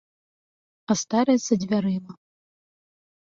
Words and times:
А 0.93 0.95
старасць 1.01 1.45
за 1.47 1.55
дзвярыма. 1.63 2.13